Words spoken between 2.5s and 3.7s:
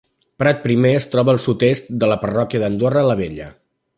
d’Andorra la Vella.